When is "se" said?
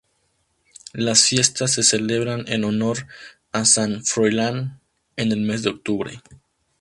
1.73-1.83